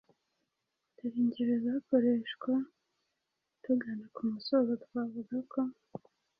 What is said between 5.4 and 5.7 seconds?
ko...